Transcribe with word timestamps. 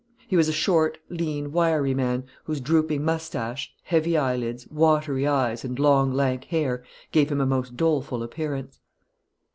He 0.27 0.35
was 0.35 0.49
a 0.49 0.51
short, 0.51 0.97
lean, 1.09 1.51
wiry 1.51 1.93
man, 1.93 2.23
whose 2.45 2.59
drooping 2.59 3.03
moustache, 3.05 3.71
heavy 3.83 4.17
eyelids, 4.17 4.67
watery 4.71 5.27
eyes 5.27 5.63
and 5.63 5.77
long, 5.77 6.11
lank 6.11 6.45
hair 6.45 6.83
gave 7.11 7.31
him 7.31 7.39
a 7.39 7.45
most 7.45 7.77
doleful 7.77 8.23
appearance. 8.23 8.79